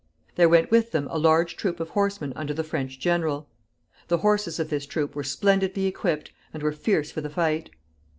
There 0.35 0.49
went 0.49 0.71
with 0.71 0.93
them 0.93 1.07
a 1.11 1.19
large 1.19 1.55
troop 1.55 1.79
of 1.79 1.89
horsemen 1.89 2.33
under 2.35 2.55
the 2.55 2.63
French 2.63 2.99
general. 2.99 3.47
The 4.07 4.17
horses 4.17 4.59
of 4.59 4.71
this 4.71 4.87
troop 4.87 5.13
were 5.15 5.21
splendidly 5.23 5.85
equipped, 5.85 6.31
and 6.55 6.63
were 6.63 6.71
fierce 6.71 7.11
for 7.11 7.21
the 7.21 7.29
fight. 7.29 7.69